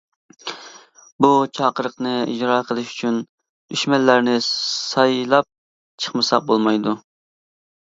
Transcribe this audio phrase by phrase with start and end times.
[1.25, 5.51] بۇ چاقىرىقنى ئىجرا قىلىش ئۈچۈن دۈشمەنلەرنى سايلاپ
[6.05, 7.01] چىقمىساق بولمايدۇ.